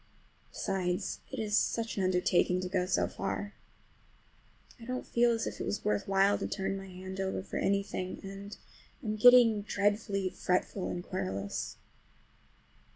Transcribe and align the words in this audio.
Besides, 0.51 1.19
it 1.31 1.37
is 1.37 1.55
such 1.55 1.95
an 1.95 2.01
undertaking 2.03 2.59
to 2.61 2.67
go 2.69 2.87
so 2.87 3.07
far. 3.07 3.53
I 4.79 4.85
don't 4.85 5.05
feel 5.05 5.29
as 5.29 5.45
if 5.45 5.59
it 5.61 5.63
was 5.63 5.85
worth 5.85 6.07
while 6.07 6.39
to 6.39 6.47
turn 6.47 6.75
my 6.75 6.87
hand 6.87 7.19
over 7.19 7.43
for 7.43 7.57
anything, 7.57 8.19
and 8.23 8.57
I'm 9.03 9.15
getting 9.15 9.61
dreadfully 9.61 10.31
fretful 10.31 10.89
and 10.89 11.03
querulous. 11.03 11.77